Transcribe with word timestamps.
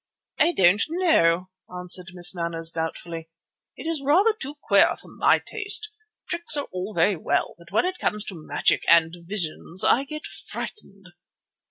"I 0.39 0.53
don't 0.53 0.81
know," 0.89 1.51
answered 1.71 2.09
Miss 2.13 2.33
Manners, 2.33 2.71
doubtfully, 2.71 3.29
"it 3.75 3.85
is 3.85 4.01
rather 4.03 4.33
too 4.33 4.55
queer 4.63 4.95
for 4.95 5.09
my 5.09 5.37
taste. 5.37 5.91
Tricks 6.27 6.57
are 6.57 6.67
all 6.71 6.95
very 6.95 7.17
well, 7.17 7.53
but 7.59 7.71
when 7.71 7.85
it 7.85 7.99
comes 7.99 8.25
to 8.25 8.43
magic 8.47 8.83
and 8.89 9.15
visions 9.27 9.83
I 9.83 10.05
get 10.05 10.25
frightened." 10.25 11.09